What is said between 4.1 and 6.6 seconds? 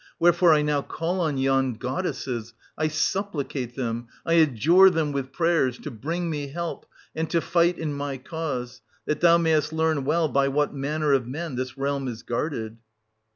I adjure them with prayers, to bring me